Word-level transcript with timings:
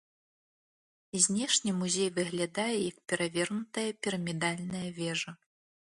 Знешне 1.25 1.75
музей 1.83 2.09
выглядае 2.17 2.75
як 2.89 2.97
перавернутая 3.13 3.87
пірамідальная 4.05 4.87
вежа. 5.03 5.31